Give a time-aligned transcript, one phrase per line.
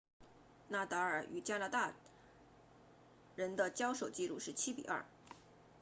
[0.69, 1.93] 纳达尔 nadal 与加拿大
[3.35, 5.03] 人的交手记录是 7-2